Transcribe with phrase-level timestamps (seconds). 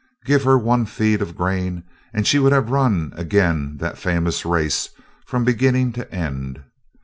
[0.25, 4.89] Give her one feed of grain, and she would have run again that famous race
[5.27, 6.63] from beginning to end.